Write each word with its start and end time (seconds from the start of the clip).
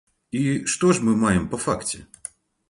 І 0.37 0.45
што 0.73 0.89
ж 0.95 1.05
мы 1.09 1.13
маем 1.25 1.45
па 1.53 1.61
факце? 1.67 2.03